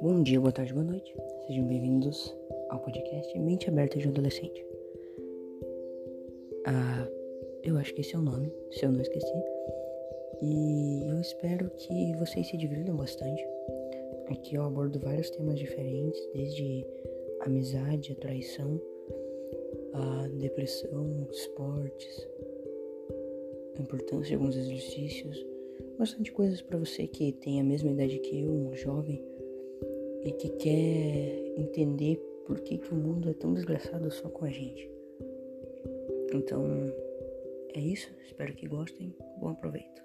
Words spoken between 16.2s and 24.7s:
desde amizade, traição, a depressão, esportes, a importância de alguns